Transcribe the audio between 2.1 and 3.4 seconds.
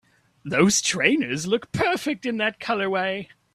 in that colorway!